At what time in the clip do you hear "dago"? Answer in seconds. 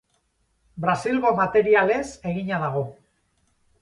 2.65-2.83